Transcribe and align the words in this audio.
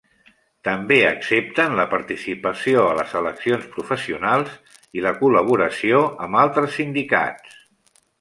També 0.67 0.95
accepten 1.07 1.75
la 1.79 1.83
participació 1.91 2.85
a 2.85 2.95
les 2.99 3.13
eleccions 3.19 3.67
professionals 3.75 4.57
i 5.01 5.05
la 5.09 5.13
col·laboració 5.19 6.01
amb 6.29 6.39
altres 6.45 6.73
sindicats. 6.79 7.61